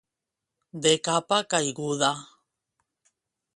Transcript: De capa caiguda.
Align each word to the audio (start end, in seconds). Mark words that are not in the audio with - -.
De 0.85 0.93
capa 1.07 1.37
caiguda. 1.51 2.11